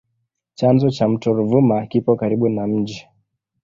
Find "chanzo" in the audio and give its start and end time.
0.55-0.87